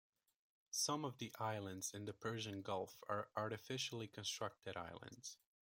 [0.71, 5.37] Some of the islands in the Persian Gulf are artificially constructed islands.